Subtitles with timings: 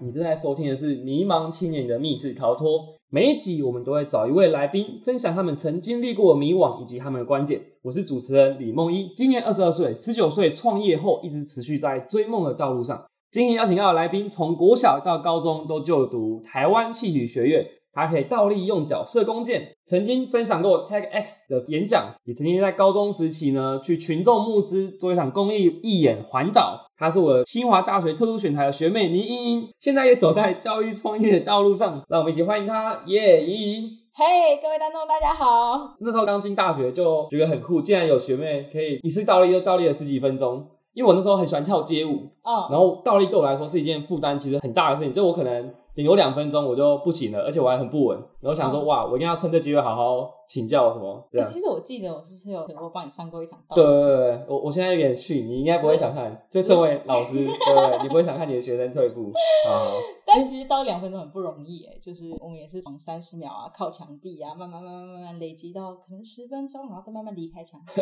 [0.00, 2.68] 你正在收听的是《迷茫青年的密室逃脱》。
[3.10, 7.60] 每一集我们都会找一位来宾，分享他们曾经历过的迷惘以及他们的观点。
[7.82, 13.04] 我是主持人李梦一，今年二十二岁，十九岁创业后一直持续在追梦的道路上。
[13.32, 17.66] 今天邀请到的来宾，从国小到高中都就读台湾戏曲学院。
[17.98, 26.86] 他可以倒立用脚射弓箭，曾经分享过 Tag X 的演讲，也曾经在高中时期呢去群众募资做一场公益义演环岛。
[26.96, 32.00] 她是我清华大学特殊选材的学妹倪茵茵，现在也走在教育创业的道路上。
[32.08, 33.44] 让我们一起欢迎她，耶！
[33.44, 35.96] 茵茵，嘿，各位观众大家好。
[35.98, 40.64] 那时候刚进大学就觉得很酷，竟然有学妹可以一次倒立就倒立了十几分钟。
[40.94, 42.10] 因为我那时候很喜欢跳街舞，
[42.42, 45.74] 嗯，然后倒立对我来说是一件负担其实很大的事情，就我可能。
[45.98, 48.16] 顶多两分钟我就不行了，而且我还很不稳。
[48.40, 51.28] 然后想说，哇，我一定要趁这机会好好请教什么。
[51.28, 53.58] 对，其实我记得我是有我帮你上过一堂。
[53.74, 56.46] 对对对，我我现在有点逊，你应该不会想看。
[56.48, 59.22] 就身为老师，对，你不会想看你的学生退步
[59.66, 59.90] 啊。
[60.24, 68.00] 但其实到两分钟很不容易哎，就是我们也是从三十秒啊，靠墙壁啊，慢慢慢慢慢慢累积到可能十分钟，然后再慢慢离开墙壁。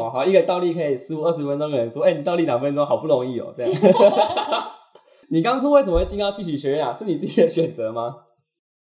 [0.00, 3.72] 哇，好，一个倒立可以十五二十分钟，有人说，哎，你倒立两分钟好不容易哦，这样。
[5.30, 6.92] 你当初为什么会进到戏曲学院啊？
[6.92, 8.14] 是你自己的选择吗？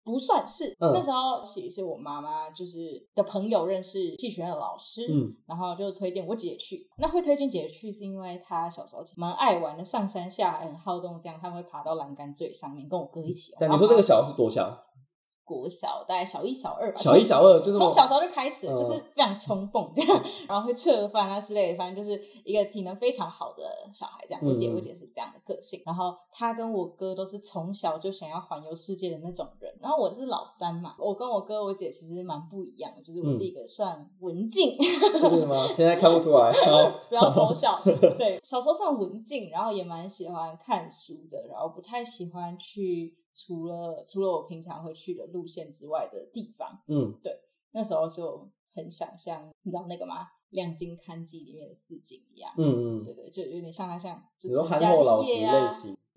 [0.01, 2.79] 不算是，那时候其实是我妈妈就是
[3.13, 6.87] 的朋友认识戏曲学院的老师，嗯，然后就推荐我姐去。
[6.97, 13.53] 那会推荐姐姐去，是因为她小时候蛮爱玩的，上山下海很好动，这样他们会爬到栏杆最上面，跟我哥一起。
[13.59, 14.75] 但你说这个小是多小？
[15.49, 19.91] 国小大概小一、小二吧，小一、小二就是从小时候就开始，就是非常冲蹦，
[20.47, 24.23] 然后会侧翻啊之类的，反正就是一个体能非常好的小孩。
[24.27, 25.81] 这样，我姐我姐是这样的个性。
[25.87, 29.73] 然后他跟我哥都是从小就想要环游世界的那种人。
[29.81, 35.67] 然后我是老三嘛，我跟我哥我姐其实蛮不一样的，就是我是一个算文静， 是吗？
[35.73, 36.51] 现在看不出来，
[37.09, 37.81] 不要偷笑。
[38.17, 43.15] 对，小时候算文静，然后也蛮喜欢看书的，然后不太喜欢去。
[43.45, 47.31] 除了除了我平常会去的路线之外的地方，嗯，对，
[47.71, 50.23] 那时候就很想像你知道那个吗？
[50.49, 55.69] 《亮晶刊记》里面的四景一样，嗯嗯，对对，就有点像他像就成家立业啊，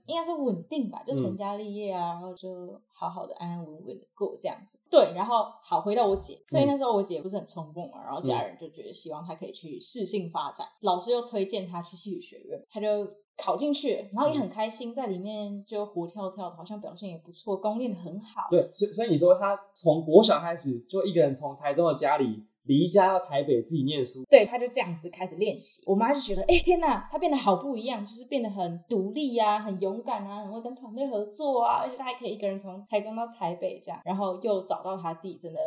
[0.07, 4.79] 应该是稳定吧，就成家立业啊，然后就好好的安安稳稳的过这样子。
[4.91, 12.89] 对，然后好回到我姐，所以那时候我姐不是很冲动嘛，然后家人就觉得希望她可以去适性发展，老师又推荐她去戏剧学院，她就。
[13.35, 18.43] 考进去，然后也很开心，在里面就活跳跳的，好像表现也不错，功练的很好。
[18.51, 25.83] 对，所以所以你说她从国小开始就一个人从台中的家里离家到台北自己念书，对，他就这样子开始练习。
[25.87, 35.61] 我妈就觉得，哎天哪，他变得好不一样，就是变得很独立啊，很勇敢啊，很会跟团队合作啊，而且他还可以一个人从台中到台北这样，然后又找到他自己真的。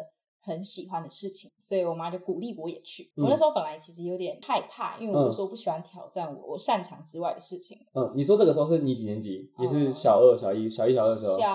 [0.47, 3.11] 很喜欢的事情，所以我妈就鼓励我也去。
[3.17, 7.75] 我那时候本来其实有点害怕，因为我说不喜欢挑战我我擅长之外的事情。
[7.95, 9.51] 嗯，你说这个时候是你几年级？
[9.57, 11.39] 你是小二、小一、小一、小二的时候。
[11.39, 11.49] 小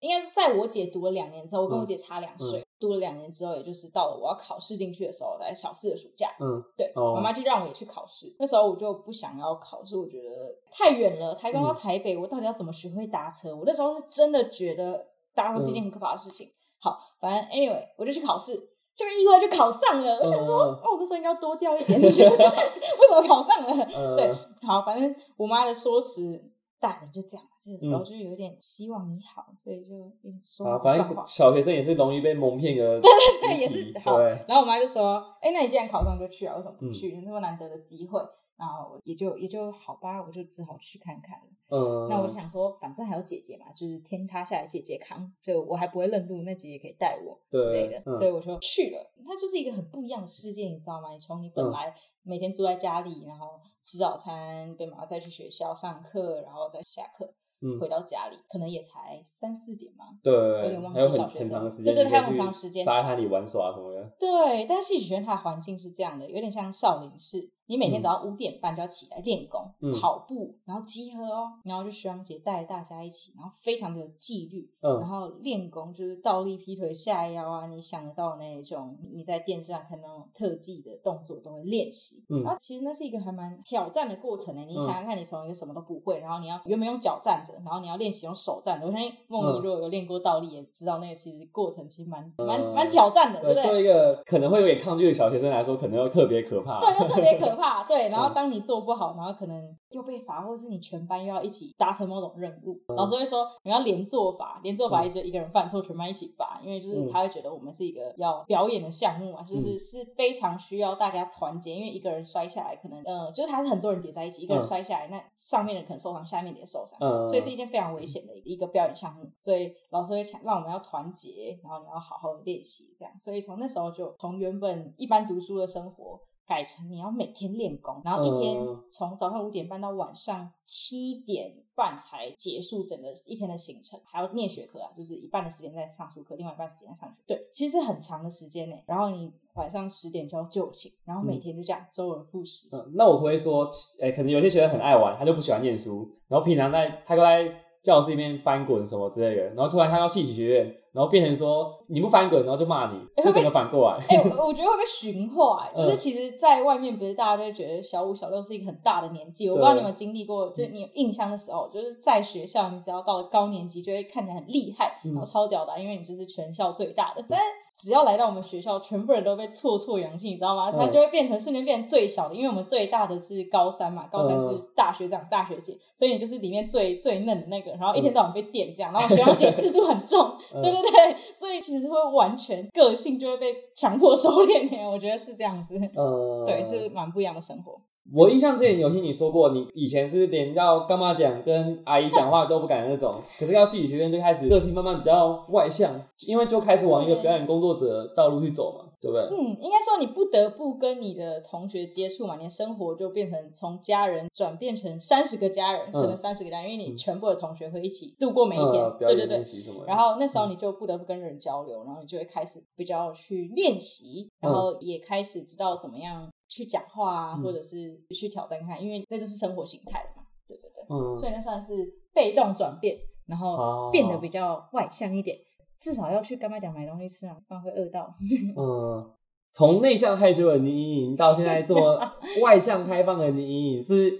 [0.00, 6.28] 应该是在我姐读了两年之后，我跟我姐差两岁，读了两年之后，也就是到了我要考试进去的时候，在小四的暑假。
[6.38, 8.34] 嗯，对，妈妈就让我也去考试。
[8.38, 10.28] 那时候我就不想要考试，我觉得
[10.70, 13.54] 太远了，台中到台北，我到底要怎么学会搭车？
[13.54, 16.48] 我那时候是真的觉得搭车是一件很可怕的事情。
[16.78, 18.52] 好，反正 anyway，我就去考试，
[18.94, 20.18] 这个意外就考上了。
[20.20, 23.86] 我想说，哦，我那时候应该多掉一点， 为什么考上了？
[24.14, 24.30] 对，
[24.62, 26.44] 好，反正我妈的说辞，
[26.86, 33.10] 大人就这样，这个时候就有点希望你好，所以就跟你说啊，反正小学生也是容易被蒙骗的，对
[33.40, 34.20] 对对，也是好。
[34.20, 37.20] 然后我妈就说，哎，那你既然考上就去啊，为什么不去？
[37.26, 38.20] 那么难得的机会。
[38.56, 41.44] 然后也就也就好吧，我就只好去看看了。
[41.68, 49.12] 嗯，那我就想说，反正还有姐姐嘛，就是天塌下来姐姐扛，就我还不会认路，那姐姐可以带我之类的，所以我就去了。
[49.26, 51.10] 那就是一个很不一样的世界，你知道吗？
[51.10, 57.34] 你从你本来每天住在家里，然后吃早餐，被妈妈再去学校上课，然后再下课。
[57.80, 64.04] 回到家里可能也才三四点嘛，对，有点忘记小学生，对对，还有很长时间沙滩里玩耍什么的。
[64.20, 67.50] 对，但是戏曲学院它的环境是这样的，有点像少林寺。
[67.66, 69.60] 你每天早上五点半就要起来练功、
[70.00, 82.24] 跑步，然后集合哦，然后就徐阳姐带大家一起，然后非常的有纪律，然后练功就是倒立、劈腿、下腰啊，你想得到那种你在电视上看那种特技的动作都会练习。
[82.28, 84.62] 然后其实那是一个还蛮挑战的过程呢。
[84.66, 88.86] 你想想看，你从一个什么都不会，然后你要原本用脚站着，然后你要练习用手站着。
[88.86, 93.70] 我相信梦怡如果有练过倒立，也知道那个其实过程其实蛮蛮蛮挑战的，对不对？
[93.70, 96.80] 对一个可能会有点抗拒的小学生来说，可能又特别可怕。
[96.80, 97.82] 对，又特别可怕。
[97.84, 126.20] 对，然后当你做不好，然后可能又被罚，或者是你全班又要一起达成某种任务，老师会说你要连做法，连做法一直一个人犯错，全班一起罚，因为就是他会觉得我们是一个要表演的项目嘛，就是是非常需要大家团结，因为一个人摔下来，可能呃，就是他是很多人叠在一起，一个人摔下来，那上面的可能受伤，下面的也受伤，所以是一件非常危险的一个表演项目，所以老师会强让我们要团结，然后你要好好的练习，这样，所以从那时候就从原本一般读书的生活。
[126.46, 128.56] 改成你要每天练功，然后一天
[128.88, 137.20] 从早上五点半到晚上七点半才结束整个一天的行程，还要念学科啊，就是一半的时间在上书课，另外一半时间在上学。
[137.26, 138.76] 对，其实很长的时间呢。
[138.86, 142.68] 然后你晚上十点就要就寝，然后每天就这样周而复始。
[142.70, 143.68] 嗯，那我会说，
[144.00, 147.52] 哎，可能有些学生很爱玩，他就不喜欢念书，然后平常在他在
[147.82, 150.74] 教室里面翻滚什么之类的，然后突然看到戏曲学院。
[150.96, 153.98] 然后变成说你不翻滚，然后就骂你，就整个反过来。
[154.08, 155.68] 哎，我觉得会被驯化。
[155.76, 159.50] 就是其实，在外面不是大家都会觉得小五、小六是一个很大的年纪。
[159.50, 167.22] 我不知道你有没有经历过，就你有印象的时候，就是在学校，你只要到了高年级，就会看起来很厉害，然后超屌的，因为你就是全校最大的。
[167.28, 167.38] 但
[167.74, 170.72] 只要来到我们学校，全部人都被挫挫阳气，你知道吗？
[170.72, 180.85] 他就会变成瞬间变成最小的，因为我们最大的是高三嘛，高三是大学长、大学姐，所以你就是里面最最嫩的那个，然后一天到晚被电这样，然后学长姐 制度很重，对对对，
[181.34, 187.80] 所以其实会完全个性就会被强迫收敛，我觉得是这样子，呃，对，是蛮不一样的生活。
[188.14, 195.90] 我印象之前有听你说过，你以前是连要干妈讲跟阿姨讲话都不敢的那种， 可是要戏曲学院就开始个性慢慢比较外向，
[196.24, 199.38] 因为就开始往一个表演工作者道路去走嘛，对不对？
[199.38, 209.44] 嗯，应该说你不得不跟你的同学接触嘛，你的生活就变成从家人转变成三十个家人，可能三十个家人，因为你全部的同学会一起度过每一天，对对对。
[209.86, 216.28] 然后那时候你就不得不跟人交流，然后你就会开始比较去练习，然后也开始知道怎么样。
[216.48, 220.22] 去讲话啊，或者是去挑战看，因为那就是生活形态了嘛。
[220.46, 225.36] 对对对，嗯，所以那算是被动转变，然后变得比较外向一点。
[225.78, 228.14] 至少要去干妈店买东西吃啊，不然会饿到。
[228.56, 229.10] 嗯，
[229.50, 231.98] 从内向害羞的倪莹莹到现在这么
[232.42, 234.12] 外向开放的倪莹莹，是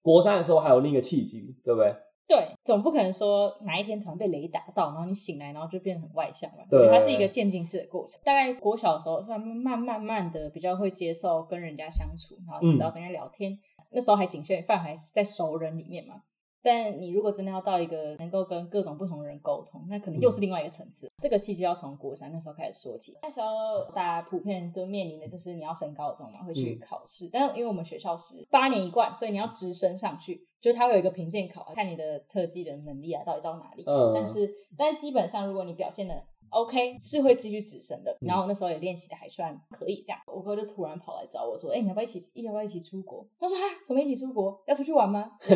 [0.00, 1.94] 国三的时候还有另一个契机，对不对？
[2.28, 6.64] 对，总不可能说哪一天突然被雷打到，然后你醒来，然后就变得很外向吧？
[6.70, 8.18] 对，它是一个渐进式的过程。
[8.24, 13.58] 大概国小的时候，算慢慢慢的比较会接受跟人家相处，然后一直要跟人家聊天。
[13.90, 16.22] 那时候还仅限范围在熟人里面嘛。
[16.62, 21.10] 但你如果真的要到一个能够跟各种不同人沟通，那可能又是另外一个层次。
[21.18, 23.16] 这个契机要从国三那时候开始说起。
[23.22, 23.48] 那时候
[23.94, 27.28] 大家普遍都面临的就是你要升高中嘛，会去考试。
[27.32, 33.84] 但因为我们学校是八年一贯，所以你要直升上去，就它会有一个评鉴考，看你的特技的能力啊到底到哪里。
[33.86, 34.12] 嗯。
[34.14, 44.62] 但是，但是基本上如果你表现的 OK 是会继续直升的，然后那时候也练习的还算可以，这样我哥就突然跑来找我说：“哎，你要不要一起，要不要一起出国？”他说：“哈，什么一起出国？
[44.66, 45.32] 要出去玩吗？”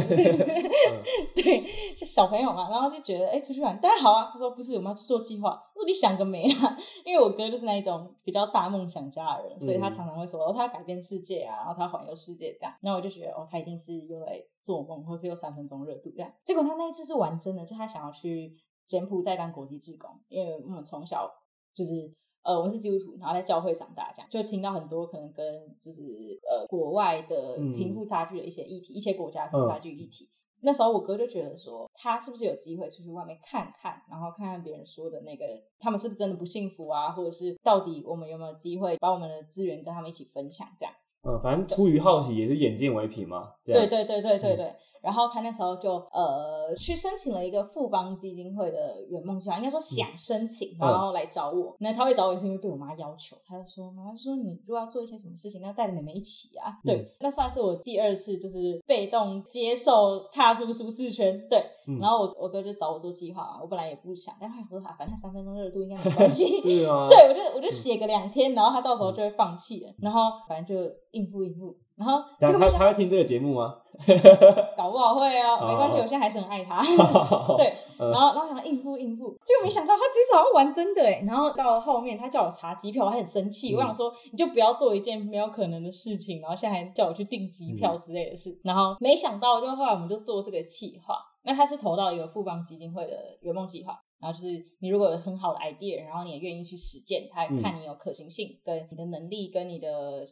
[1.35, 4.31] 对，就小朋友嘛，然后就觉得哎，出去玩当然好啊。
[4.33, 16.33] 他说：“不是，我们要做计划。”我说：“你想个没啊？”因为我哥就是那一种比较大梦想家的人，所以他常常会说：“哦，他要改变世界啊，然后他环游世界这样。”然后我就觉得哦，他一定是又在做梦，或是又三分钟热度这样。
[16.43, 18.57] 结果他那一次是玩真的，就他想要去。
[18.87, 21.31] 柬埔寨当国际志工，因为我们从小
[21.73, 22.13] 就是
[22.43, 25.45] 呃，我们是基督徒，然后在教会长大，这样就听到很多可能跟
[25.81, 26.03] 就是
[26.49, 30.31] 呃国外的贫富差距的一些议题，一些国家贫富差距议题。
[30.63, 35.45] 那时候我哥就觉得说，他是不是有机会出去外面看看，然后看看别人说的那个，
[35.79, 40.95] 他们是不是真的不幸福啊，或者是到底我们有没有机会把我们的资源跟他们一起分享，这样。
[41.29, 43.53] 嗯，反正出于好奇，也是眼见为凭嘛。
[43.65, 44.75] 对对对对对对。
[45.07, 51.77] 然后他那时候就呃去申请了一个富邦基金会的圆梦计划，应该说想申请，然后来找我。
[51.79, 53.37] 那他会找我，也是因为被我妈要求。
[53.47, 61.47] 他就说：“妈妈说你如果要做一些什么事情，要带着妹妹一起啊。”对，那算是我第二次就是被动接受踏出舒适圈。
[61.49, 61.65] 对，
[62.01, 66.45] 然后我我哥就找我做计划，我本来也不想，但后来我说反正三分钟热度应该没关系。
[66.67, 69.95] 对我就我就写个两天，然后他到时候就会放弃了。
[69.99, 70.93] 然后反正就。
[71.13, 73.75] 应付应付，然后他他会听这个节目吗？
[74.77, 76.83] 搞不好会哦，没关系，我现在还是很爱他。
[77.57, 81.25] 对， 然后然后想应付应付，结果没想到他这次好像玩真的哎。
[81.27, 83.75] 然后到了后面，他叫我查机票，我还很生气。
[83.75, 88.61] 我想说，你就不要做一件没有可能的事情，然后现在还叫我去订机票之类的事。
[88.63, 91.17] 然后没想到，就后来我们就做这个计划。
[91.45, 93.99] 那他是投到一个富邦基金会的圆梦计划。
[94.19, 99.89] 然后就是你如果有很好的 idea，然后你也愿意去实践，他看你有可行性，跟你的能力跟你的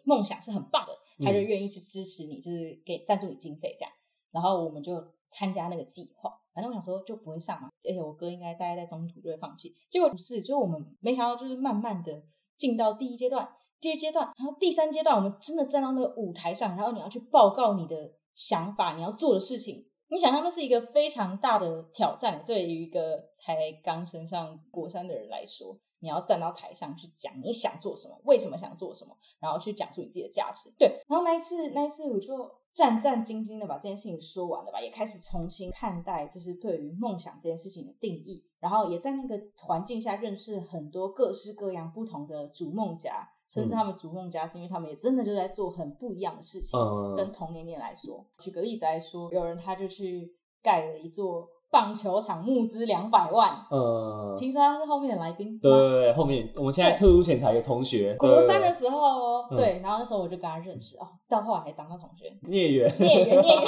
[0.07, 3.93] 梦想是很棒的，他就愿意去支持你，就是给赞助你经费这样。
[4.31, 9.77] 然后我们就参加那个计划，反正我想说就不会上嘛，而且我哥应该大概在中途就会放弃。
[9.89, 12.23] 结果不是，就我们没想到就是慢慢的
[12.57, 13.49] 进到第一阶段，
[13.81, 19.87] 第二阶段，然后第三阶段，我们真的站到那个舞台上，然后你要去报告你的想法，你要做的事情。
[20.09, 30.73] 你想象那是一个非常大的挑战，对于一个才刚升上国三的人来说，你要站到台上去讲你想做什么，为什么想做什么，然后去讲述你自己的价值。
[30.79, 43.31] 对，然后那一次，那一次我就战战兢兢的把这件事情说完了吧，也开始重新看待，就是对于梦想这件事情的定义，然后也在那个环境下认识很多各式各样不同的逐梦家。
[43.55, 46.77] 称之他们逐梦家，是因为他们也真的就在做很不一样的事情。
[47.17, 53.51] 跟同年龄来说，举个例子来说，有人他就去盖了一座棒球场，募资两百万。
[53.69, 55.59] 呃，听说他是后面的来宾。
[55.59, 62.33] 对对对，后面我们现在特殊前台有同学，国三的时候，对，然后那时候我就跟他认识哦，到后来还当到同学。
[62.43, 63.65] 孽缘，孽缘，孽缘。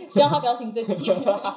[0.08, 0.94] 希望他不要听这集。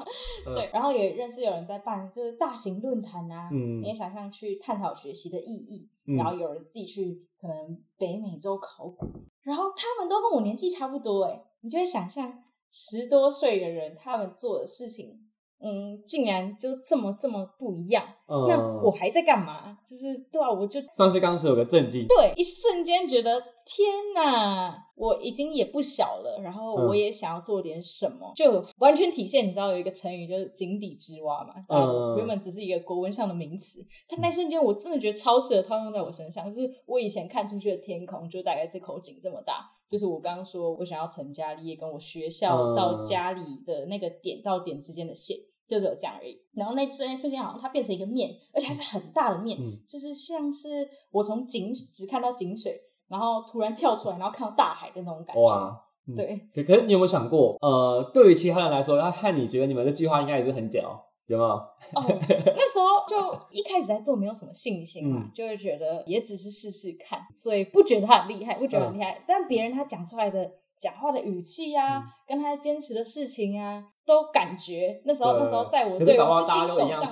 [0.54, 5.88] 对，然后也认识有人在办，就是大型论坛啊，你也想象去探讨学习的意义。
[6.18, 7.56] 然后有人自己去可能
[7.98, 9.08] 北美洲考古，
[9.42, 12.44] 然后他们都跟我年纪差不多，哎，你就会想象
[12.74, 15.20] 十多岁的人他们做的事情。
[15.66, 19.78] 嗯，竟然就这么这么不一样，那我还在干嘛？
[19.88, 39.62] 就是对啊，我就算是刚时有个震惊，对，一瞬间觉得天哪，我已经也不小了，然后我也想要做点什么，就完全体现，你知道有一个成语就是井底之蛙嘛，嗯，原本只是一个国文上的名词，但那瞬间我真的觉得超适合套用在我身上，就是我以前看出去的天空就大概这口井这么大，
[39.94, 45.38] 就是我刚刚说我想要成家立业，跟我学校到家里的那个点到点之间的线。
[45.66, 46.38] 就只有这样而已。
[46.54, 49.58] 然后那瞬间，瞬间好像它变成一个面，而且还是很大的面，
[49.88, 50.68] 就是像是
[51.10, 55.42] 我从井只看到井水，然后突然跳出来，然后看到大海的那种感觉。
[55.42, 55.82] 哇，
[56.16, 56.38] 对。
[56.54, 61.50] 可可是你有没有想过，呃，对于其他人来说，他看你觉得你们的计划应该也是很屌，有没有？
[61.50, 69.24] 哦，那时候就一开始在做，没有什么信心嘛，就会觉得也只是试试看，所以不觉得他很厉害，不觉得很厉害。
[69.28, 73.90] 但别人他讲出来的讲话的语气啊，跟他坚持的事情啊。
[74.06, 77.08] 都感觉那时候，那时候在我对我是新手上，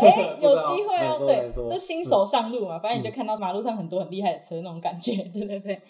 [0.00, 5.82] 哎， 有机会哦，对，就新手上路嘛，反正你就看到马路上很多很厉害的车那种感觉，对对对，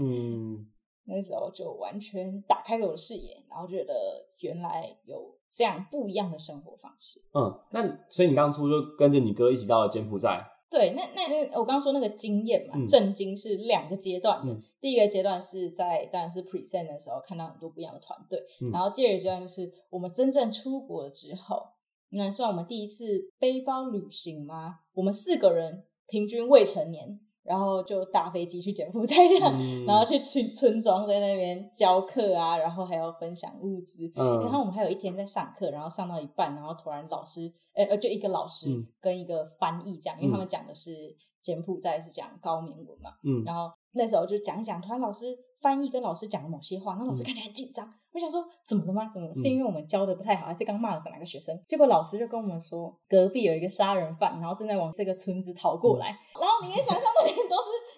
[0.00, 0.66] 嗯，
[1.04, 3.92] 那时候就完全打开了我的视野，然后觉得
[4.38, 7.18] 原来有这样不一样的生活方式。
[7.32, 10.44] 嗯，那你所以你当初就跟着你哥一起到了柬埔寨。
[10.68, 14.54] 对，那那那我刚刚说那个经验嘛，震惊是两个阶段的。
[14.80, 18.38] 第一个阶段是在当然是 present 的时候看到很多不一样的团队，
[18.70, 21.62] 然后第二个阶段就是我们真正出国了之后，
[22.10, 24.80] 那算我们第一次背包旅行吗？
[24.92, 27.20] 我们四个人平均未成年。
[27.46, 34.10] 然后就搭飞机去柬埔寨，这样，然后去村村庄在那边教课啊，然后还要分享物资。
[34.14, 38.68] 然后我们还有一天在上课，然后上到一半，然后突然老师，呃呃，就一个老师
[39.00, 43.10] 跟一个翻译这样，因为他们讲的是柬埔寨是讲高棉文嘛。
[43.22, 45.26] 嗯，然后那时候就讲一讲，突然老师
[45.58, 47.92] 翻译跟老师讲了某些话，那老师看起来很紧张。
[48.12, 49.10] 我想说怎么了吗？
[49.12, 51.54] 怎么是因为我们教的不太好，还是刚骂了哪个学生？
[51.66, 56.06] 结果老师就跟我们说，隔壁有一个杀人犯，然后正在往这个村子逃过来。
[56.40, 57.45] 然后你也想象那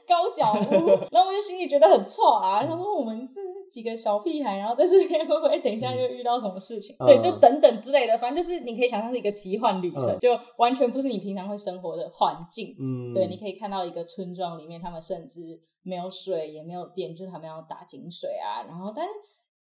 [0.09, 2.65] 高脚屋， 然后我就心里觉得很错啊。
[2.65, 6.97] 他说我们是几个小屁孩，然后在这边会不会等一下就遇到什么事情？
[7.07, 12.75] 对，就等等之类的，反正就是你可以想象是一个奇幻旅程，就完全不是你平常会生活的环境。
[12.81, 18.65] 嗯，对，你可以看到一个村庄里面，他们甚至没有水也没有电，就是他们要打井水啊。
[18.67, 19.13] 然后，但是。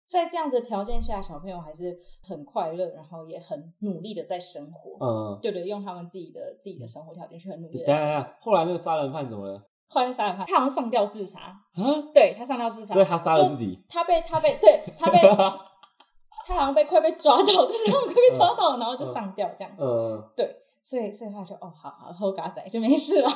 [0.07, 5.03] 在这样子条件下，小朋友还是很快乐，然后也很努力的在生活。
[5.03, 8.29] 嗯，对对，用他们自己的自己的生活条件去很努力的生活。
[8.39, 9.59] 后来那个杀人犯怎么了？
[9.87, 11.55] 后来杀了他他好像上吊自杀啊？
[12.13, 13.83] 对他上吊自杀，所以他杀了自己。
[13.89, 15.19] 他被他被对他被
[16.47, 19.83] 他好像被快被抓到，就是他们快被抓到，然后就上吊这样子。
[19.83, 23.29] 嗯，对，所以所以他就哦，好好后嘎仔就没事了。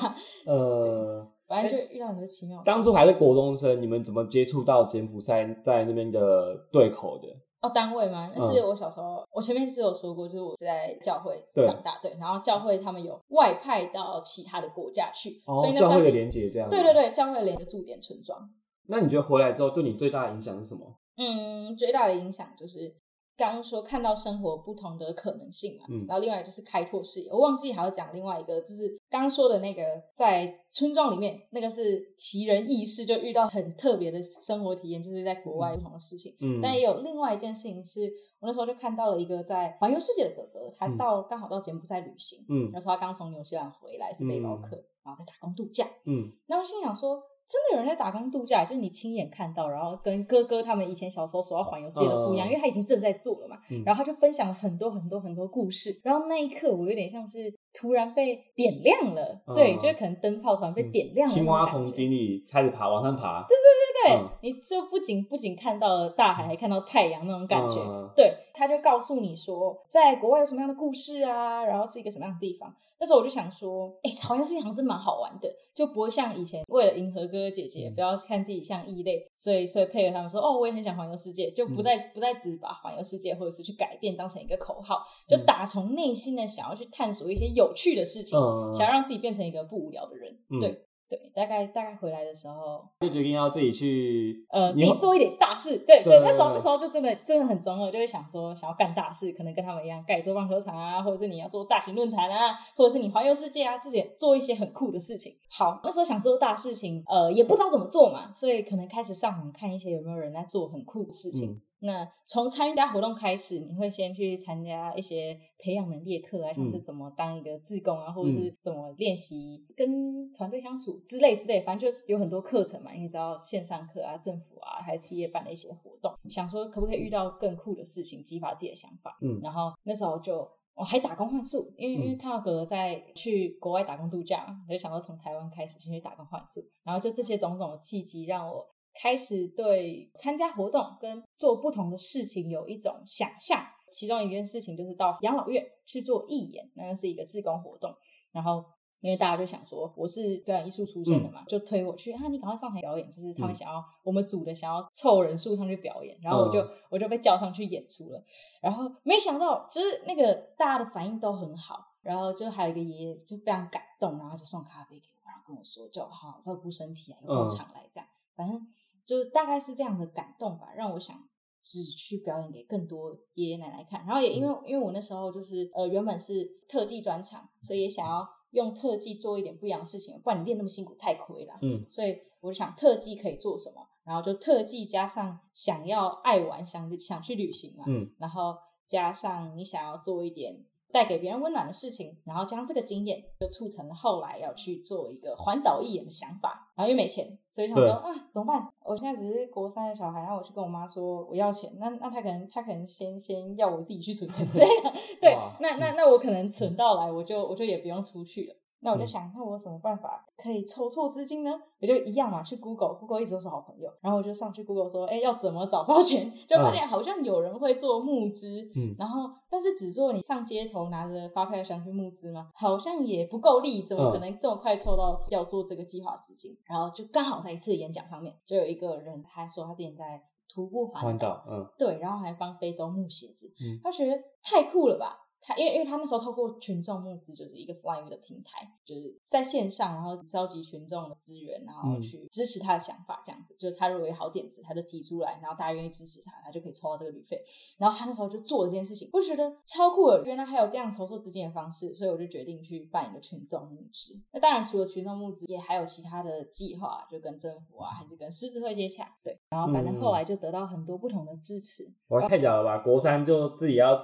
[0.46, 1.28] 呃。
[1.50, 2.62] 反正就遇到很多奇妙。
[2.64, 7.28] 当初还是国中生，你们怎么接触到柬埔寨在那边的对口的？
[7.62, 8.32] 哦，单位吗？
[8.36, 16.70] 那是我小时候，我前面是有说过，就是我在教会长大，对，然后教会他们有外派到其他的国家去，所以教会的连接这样。
[16.70, 18.50] 对对对，教会连着驻点村庄。
[18.88, 20.96] 那你觉得回来之后对你最大的影响是什么？
[21.18, 22.96] 嗯，最大的影响就是。
[23.40, 27.32] 刚刚说看到生活不同的可能性嘛，然后另外就是开拓视野。
[27.32, 29.82] 我忘记还要讲另外一个，就是刚刚说的那个
[30.12, 36.36] 在村庄里面，那个是奇人异事，就遇到很特别的生活体验，就是在国外不同的事情。
[36.42, 38.02] 嗯，但也有另外一件事情，是
[38.42, 47.24] 我那时候就看到了一个在环游世界的哥哥，他到刚好到柬埔寨旅行，嗯，他说他刚从纽西兰回来是背包客，然后在打工度假，嗯，那我心想说。
[47.50, 53.50] 真的有人在打工度假，就是你亲眼看到，然后跟哥哥他们以前小时候所要环游世界的不一样，因为他已经正在做了嘛。
[53.50, 67.80] 嘛，然后他就分享了很多很多很多故事，然后那一刻我有点像是突然被点亮了，对，就可能灯泡突然被点亮了，青蛙从井里开始爬，往上爬，对对对对，你就不仅不仅看到了大海，还看到太阳那种感觉，
[68.16, 72.74] 对，他就告诉你说，在国外有什么样的故事啊，然后是一个什么样的地方。
[73.00, 88.38] 那时候我就想说，哎，好像是好像真的蛮好玩的，就不会像以前为了迎合哥哥姐姐，不要看自己像异类，所以所以配合他们说，哦，我也很想环游世界，就不再不再只把环游世界或者是去改变当成一个口号，就打从内心的想要去探索一些有趣的事情，
[88.74, 90.86] 想要让自己变成一个不无聊的人，对。
[91.10, 95.80] 对，大概大概回来的时候，就决定要自己去，呃，自己做一点大事。
[95.80, 105.36] 对对，那时候那时候就真的真的很中二，就会想说想要干大事，可能跟他们一样盖一座棒球场啊，或者是你要做大型论坛啊，或者是你环游世界啊，自己做一些很酷的事情。
[105.50, 111.60] 好，那时候想做大事情，呃，也不知道怎么做嘛，所以可能开始上网看一些有没有人在做很酷的事情。
[111.82, 122.92] 那从参加活动开始，你会先去参加一些培养能力的课啊，像是怎么当一个志工啊，或者是怎么练习跟团队相处之类之类，反正就有很多课程嘛。
[122.92, 129.18] 你知道线上课啊，政府啊，还是企业办的一些活动，想说可不可以遇到更酷的事情，激发自己的想法。
[129.22, 130.46] 嗯，然后那时候就
[130.76, 138.68] 我还打工换宿，因为因为看到哥哥在去国外打工度假，我就想说从台湾开始先去打工换宿，然后就这些种种的契机让我。
[139.02, 147.96] 开始对参加活动跟做不同的事情有一种想象，其中一件事情就是到养老院去做义演，那是一个志工活动。
[148.34, 148.64] 然后
[149.00, 153.10] 因为大家就想说我是表演艺术出身的嘛，就推我去啊，你赶快上台表演。
[153.10, 158.22] 就是他们想要我们组的想要凑人数上去表演，然后我就我就被叫上去演出了。
[158.62, 168.68] 然后没想到就是那个大家的反应都很好，然后就还有一个爷爷就非常感动，然后就送咖啡给我，然后跟我说就好好照顾身体啊，有常来这样，反正。
[169.10, 171.18] 就是大概是这样的感动吧，让我想
[171.64, 174.06] 只去表演给更多爷爷奶奶看。
[174.06, 181.54] 然后也因为因为我那时候就是呃原本是特技专场，所以也想要用特技做一点不一样的事情，不然你练那么辛苦太亏了。
[181.64, 187.86] 嗯，所以我就想特技可以做什么，然后就特技加上想要爱玩，想想去旅行嘛。
[187.88, 190.64] 嗯，然后加上你想要做一点。
[190.92, 196.66] 带给别人温暖的事情，然后将这个经验就促成了后来要去做一个环岛义演的想法。
[196.76, 198.66] 然后又没钱，所以想说啊，怎么办？
[198.86, 204.94] 我现在只是国三的小孩，然后我去跟我妈说我要钱，那那他可能他可能先先要我自己去存钱之类的。
[205.20, 208.56] 对，那那那我可能存到来，我就我就也不用出去了。
[208.82, 211.52] 那我就想，那我有什么办法可以筹措资金呢？
[211.82, 213.92] 我就一样嘛，去 Google，Google 一直都是好朋友。
[214.02, 216.32] 然后我就上去 Google 说，哎，要怎么找到钱？
[216.48, 222.50] 就发现好像有人会做募资，嗯，然后但是只做你上街头拿着发票箱去募资吗？
[222.54, 226.58] 好像也不够力，怎么可能这么快凑到要做这个计划资金？
[226.66, 230.22] 然后就刚好在一次演讲上面，就有一个人他说他之前在
[230.54, 235.26] 徒步环岛，嗯，对，然后还帮非洲募鞋子，嗯，他觉得太酷了吧。
[235.42, 247.42] 他因为因为他那时候透过群众募资，就是一个 Flying 的平台，就是在线上，然后召集群众的资源，然后去支持他的想法，这样子，就是他认为好点子，他就提出来，然后大家愿意支持他，他就可以抽到这个旅费。
[247.78, 254.20] 然后他那时候就做了这件事情，我觉得超酷的，原来还有这样筹措资金的方式，所以我就决定去办一个群众募资。
[254.34, 259.08] 那当然除了群众募资，也还有其他的计划，就跟政府啊，还是跟狮子会接洽。
[259.24, 261.92] 对，然后反正后来就得到很多不同的支持。
[262.10, 263.98] 哇太屌了吧，国三就自己要。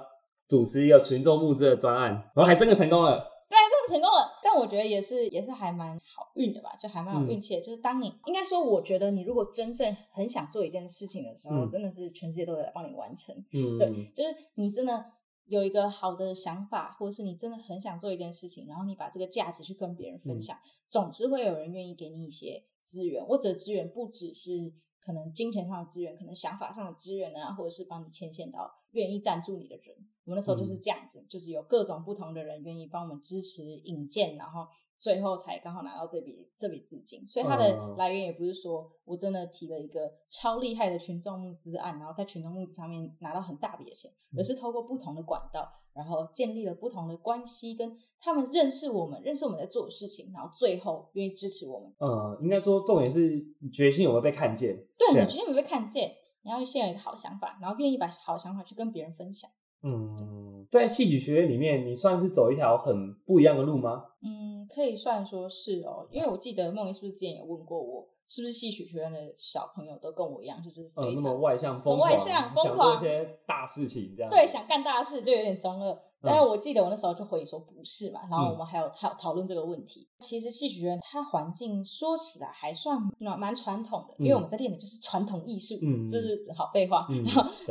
[0.48, 3.32] 主持一个群众募资的专案，然后还真的成功了。
[3.48, 4.28] 对，真的成功了。
[4.42, 7.60] 但我觉得也是，也是还蛮好运的吧，就还蛮有运气的。
[7.62, 13.32] 就是当你应该说，我觉得你如果真正很想做一件事情的时候，真的是全世界都会来帮你完成。
[13.52, 15.04] 嗯，对，就是你真的
[15.46, 29.94] 有一个好的想法，或者是你真的很想做一件事情，然后你把这个价值去跟别人分享，总是会有人愿意给你一些资源，或者资源不只是可能金钱上的资源，可能想法上的资源啊，或者是帮你牵线到愿意赞助你的人。
[30.24, 34.66] 我们那时候就是这样子，就是有各种不同的人愿意帮我们支持引荐，然后
[34.98, 37.24] 最后才刚好拿到这笔这笔资金。
[37.28, 51.94] 所以它的来源也不是说我真的提了一个超厉害的群众募资案，然后在群众募资上面拿到很大笔的钱，而是透过不同的管道，然后建立了不同的关系，跟他们认识我们，认识我们在做的事情，然后最后愿意支持我们。
[51.98, 54.76] 呃，应该说重点是你决心有没有被看见。
[54.98, 56.16] 对，你决心有没有被看见？
[56.46, 59.50] 你要先有一个好的想法，然后愿意把好的想法去跟别人分享。
[59.82, 64.04] 嗯，在戏曲学院里面，你算是走一条很不一样的路吗？
[64.22, 74.30] 嗯，可以算说是哦，因为我记得梦怡是不是之前有问过我，是不是戏曲学院的小朋友都跟我一样，就是非常外向、疯狂，外向、疯狂，做一些大事情这样。
[74.30, 75.98] 对，想干大事就有点中二。
[76.26, 80.06] 但是我记得我那时候就回说不是嘛，然后我们还有讨讨论这个问题。
[80.18, 85.74] 其实戏曲学院它环境说起来还算蛮蛮传统的，因为我们在练的就是传统艺术，
[86.10, 87.06] 这是好废话。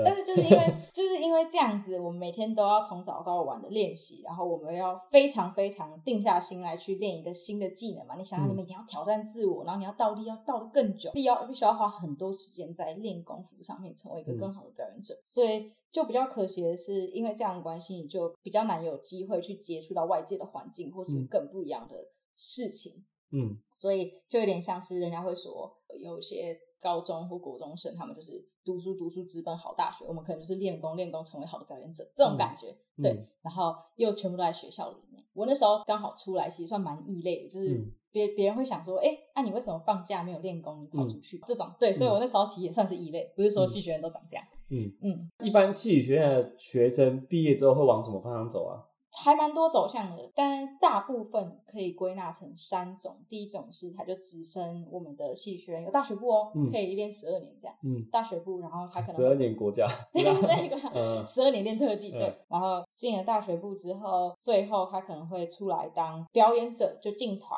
[0.03, 8.15] 但是就是因为 就是因为这样子，我们每天都要从早到晚的练习，然后我们要非常非常定下心来去练一个新的技能嘛。
[8.15, 15.15] 你想想，你每天要挑战自我，然后你要倒立要倒的更久，必要必须要花很多时间在练功夫上面，成为一个更好的表演者。
[15.25, 21.95] 所以就比较可惜的是，因为这样的关系，你就比较难有机会去接触到外界的环境，或是更不一样的。
[22.37, 35.25] 事情，嗯，所以就有点像是人家会说，有些高中或国中生，他们就是读书读书直奔好大学，我们可能就是练功练功成为好的表演者，这种感觉，对，然后又全部都在学校里面。
[35.31, 37.81] 我那时候刚好出来，其实算蛮异类的，就是
[38.15, 41.37] 别别人会想说，哎，那你为什么放假没有练功，你跑出去？
[41.45, 44.45] 这种，对，所以我那时候其实也算是异类，不是说戏学院都长这样。
[44.69, 48.79] 嗯嗯，一般戏曲学院的学生毕业之后会往什么方向走啊？
[49.23, 53.15] 还蛮多走向的，但大部分可以归纳成三种。
[53.29, 57.73] 第一种是，他就直升我们的戏学院有大学部哦，可以练十二年这样。
[57.81, 62.37] 嗯，大学部，然后他可能十二年国家， 对对对，十二年练特技，对。
[62.49, 67.57] 然后进了大学部之后，最后他可能会出来当表演者，就进团，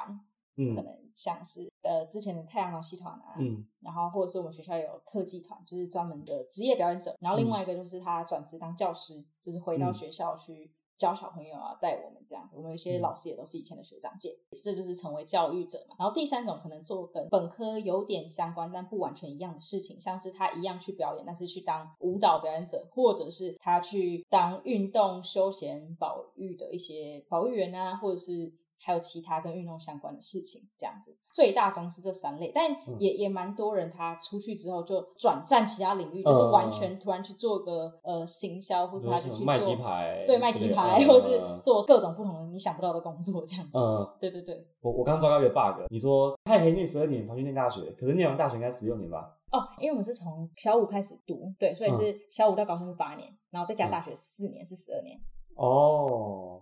[0.75, 7.15] 可能像是呃之前的太阳马戏团啊，嗯，然后或者是我们学校有特技团，就是专门的职业表演者。
[7.19, 10.71] 然后另外一个就是他转职当教师，就是回到学校去。
[10.97, 15.95] 教小朋友啊，带我们这样，我们有些老师也都是以前的学长姐，这就是成为教育者嘛。
[15.99, 28.51] 然后第三种可能做跟本科有点相关，但不完全一样的事情，像是他一样去表演，但是去当舞蹈表演者，或者是他去当运动休闲保育的一些保育员啊，或者是。
[28.79, 43.77] 还有其他跟运动相关的事情，这样子最大宗是这三类，但也也蛮多人他出去之后就转战其他领域，就是完全突然去做个呃行销，或是他就去卖鸡排，对卖鸡排，或是做各种不同的你想不到的工作，这样子。
[43.77, 44.55] 嗯，对对对。
[44.81, 49.33] 我我刚抓到一个 bug，你说他也可以念十二年，跑去念大学，可是念完大学应该十六年吧？
[49.51, 55.19] 哦，因为我们是从小五开始读，对，所以是小五到高三是八年，然后再加大学四年是十二年。
[55.55, 56.61] 哦。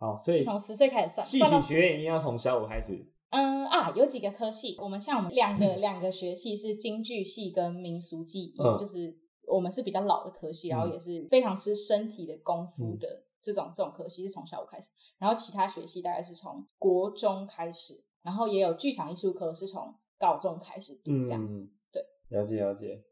[0.00, 3.06] 好，所以从十岁开始算，戏曲学院一定要从小五开始。
[3.28, 9.14] 嗯啊，有几个科系，我们像我们两个两个学系是京剧系跟民俗技艺，就是
[9.46, 21.70] 我们是比较老的科系，然后也是非常吃身体的功夫的这种这种科系是从小五开始，然后其他学系大概是从国中开始，然后也有剧场艺术科是从高中开始读这样子。
[21.92, 23.04] 对，了解了解。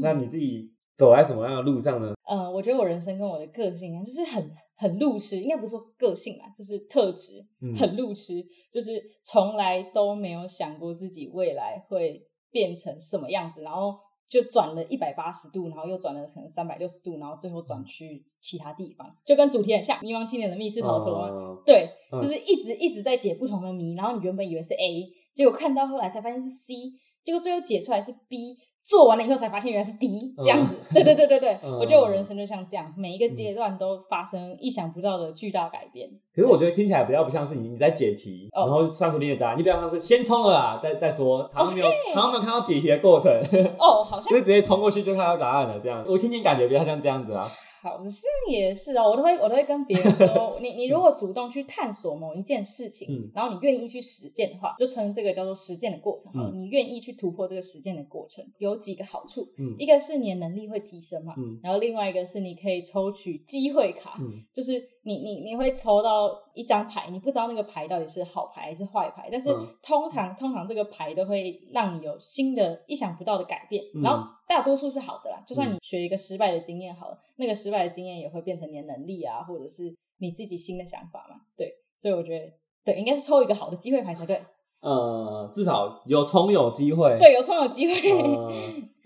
[0.00, 0.75] 那你自己？
[0.96, 2.14] 走在什么样的路上呢？
[2.28, 7.44] 嗯，我觉得我人生跟我的个性一样，就是很很路痴，应该不是说个性啊，就是特质
[7.76, 13.94] 很路痴，就是从来都没有想过自己未来会变成什么样子，然后
[14.28, 26.74] 就转了一百八十度，然后又转了可能三百六十度，然后最后转去其他地方，就跟主题很像，迷茫青年的密室逃脱，对，就是一直一直在解不同的谜，然后你原本以为是 A，结果看到后来才发现是 C，
[27.22, 28.56] 结果最后解出来是 B。
[28.86, 36.08] 做完了以后才发现原来是敌这样子，对对对对对，我觉得我人生就像这样，每一个阶段都发生意想不到的巨大改变。
[36.36, 43.32] 可是我觉得听起来比较不像是你你在解题，然后算出你的答案，你比较像是先冲了啦，再再说，好像没有好像没有看到解题的过程。
[43.78, 47.48] 哦，好像就直接冲过去就看到答案了，这样我听听感觉比较像这样子啊。
[47.82, 56.32] 好像也是哦，我都会我都会跟别人说， 你你如果主动去探索某一件事情，然后你愿意去实践的话，就称这个叫做实践的过程。
[56.32, 59.46] 好，你愿意去突破这个实践的过程，有几个好处。
[59.56, 69.50] 嗯，一个是你的能力会提升嘛，嗯，然后另外一个是你可以抽取机会卡，嗯，就是你你你会抽到一张牌，你不知道那个牌到底是好牌还是坏牌，但是
[69.82, 74.26] 通常通常这个牌都会让你有新的意想不到的改变，然后。
[74.48, 81.34] 大多数是好的啦，就算你学一个失败的经验好了，那个失败的经验也会变成你的能力啊，或者是你自己新的想法嘛。
[81.56, 82.46] 对，所以我觉得
[82.84, 84.40] 对，应该是抽一个好的机会牌才对。
[84.82, 87.18] 呃，至少有冲有机会。
[87.18, 87.92] 对，有冲有机会。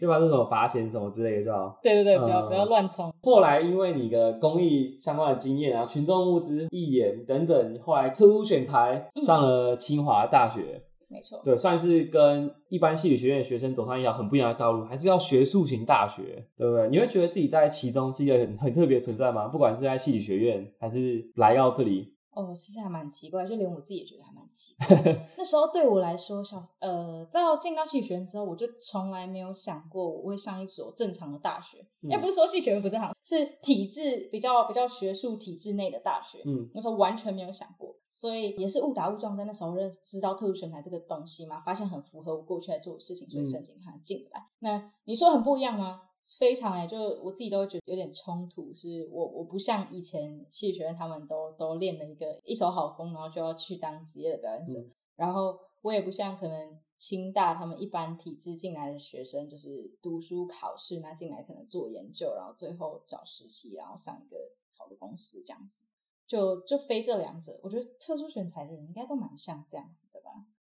[0.00, 1.78] 就把这种罚钱什么之类的就好。
[1.82, 3.12] 对对对，不要不要乱冲。
[3.22, 10.82] 后来因为你的公益相关的经验啊，群众募资、义演等等，后来特殊选材上了清华大学。
[11.12, 16.88] 没错，对，算是跟一般戏曲学院的学生走上一条很不一样的道路，还是要学术型大学，对不对？
[16.88, 19.48] 你会觉得自己在其中是一个很很特别存在吗？
[19.48, 22.14] 不管是在戏曲学院，还是来到这里？
[22.32, 25.28] 哦，其实还蛮奇怪，就连我自己也觉得奇怪。
[25.38, 31.86] 那时候对我来说，小呃，到进到戏曲学院之后，我就从来没有想过我会上一所正常的大学。
[32.02, 36.42] 也不是说戏曲学院不正常，是体制比较比较学术体制内的大学。
[36.44, 37.94] 嗯，那时候完全没有想过。
[38.12, 44.48] 所以也是误打误撞，在那时候认知到特殊选材这个东西嘛，发现很符合我过去在做的事情，所以申请它进来。
[44.58, 46.02] 那你说很不一样吗？
[46.22, 54.78] 非常哎，就我自己都觉得有点冲突，是我我不像以前戏剧学院他们都都练了一个一手好功，然后就要去当职业的表演者，
[55.16, 64.36] 然后我也不像可能清大他们一般体制进来的学生，就是读书考试，那进来可能做研究，然后最后找实习，然后上一个
[64.76, 65.82] 好的公司这样子，
[66.26, 70.30] 就就非这两者，我觉得特殊选材的人应该都蛮像这样子的吧。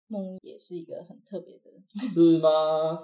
[0.07, 1.71] 梦也是一个很特别的，
[2.07, 2.49] 是吗？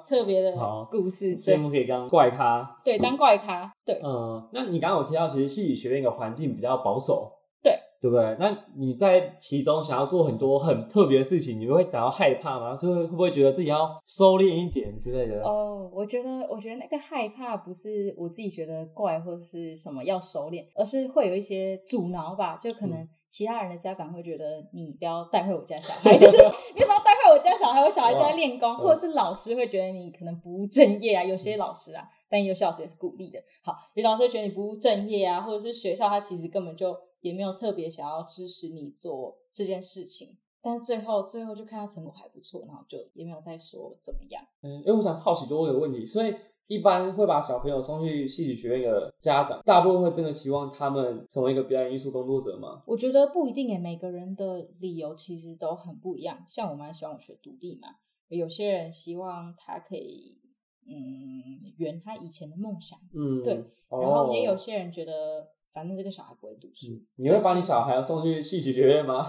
[0.08, 0.52] 特别的
[0.90, 4.48] 故事，所以我们可以当怪咖，对，当怪咖，对，嗯。
[4.54, 8.36] 那你刚刚有提到，其实戏剧学院的环境比较保守，对，对不对？
[8.40, 12.76] 那你在其中想要做很多很特别的事情，你会感到害怕吗？
[12.78, 15.42] 就是会不会觉得自己要收敛一点之类的？
[15.44, 23.08] 哦，我觉得，我觉得那个害怕不是我自己觉得怪或者是什么要收敛，而是会有一些阻挠吧，就可能。
[23.34, 26.38] 其他人的家长会觉得你不要带坏我家小孩，就是
[26.76, 31.24] 你只要带坏我家小孩，我小孩就在练功，或者是老师会觉得你可能不务正业啊。
[31.24, 33.44] 有些老师啊，但有些老师也是鼓励的。
[33.64, 44.44] 好，有老师觉得你不务正业啊，或者是学校他其实根本就也没有特别想要支持你做这件事情，但是最后最后就看到成果还不错，然后就也没有再说怎么样。
[44.62, 46.36] 嗯，因为我想好奇多个问题，所以。
[46.68, 52.82] 一般会把小朋友送去戏剧学院的家长，大部分会真的期望他们成为一个表演艺术工作者吗？
[52.86, 56.42] 我觉得不一定诶，每个人的理由其实都很不一样。
[56.48, 57.90] 像我蛮希望我学独立嘛，
[58.30, 60.40] 有些人希望他可以
[60.88, 63.54] 嗯圆他以前的梦想，嗯，对。
[63.90, 69.24] 然后也有些人觉得，反正这个小孩不会读书，你会把你小孩送去戏剧学院吗？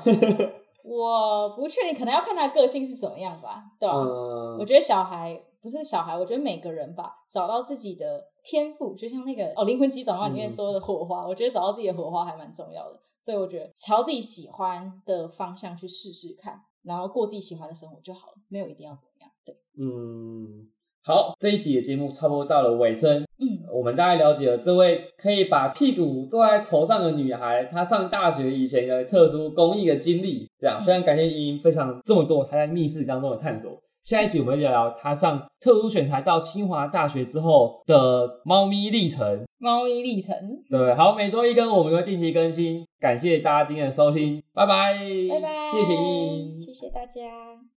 [0.85, 3.94] 我不确定，可能要看他个性是怎么样吧，对吧？
[4.59, 5.42] 我觉得小孩。
[5.64, 13.00] 不是小孩，我觉得每个人吧，找到自己的天赋，就像那个哦《灵魂急转弯》里面说的火花，我觉得找到自己的火花还蛮重要的。
[13.18, 19.31] 所以我觉得朝自己喜欢的方向去试试看，然后过自己喜欢的生活就好了，没有一定要怎么样。
[19.42, 20.68] 对，嗯，
[21.03, 23.22] 好，这一集的节目差不多到了尾声。
[23.38, 30.46] 嗯，我们大概了解了这位可以把屁股坐在头上的女孩，她上大学以前的特殊公益的经历。
[30.59, 33.81] 这样，非常感谢莹莹分享这么多她在密室当中的探索。
[34.05, 39.47] 下一集我们聊聊他上特殊选材到清华大学之后的猫咪历程。
[39.57, 40.37] 猫咪历程，
[40.69, 42.85] 对，好，每周一跟我们会定期更新。
[43.01, 44.93] 感谢大家今天的收听，拜拜，
[45.31, 45.95] 拜拜，谢谢，
[46.59, 47.64] 谢谢大家。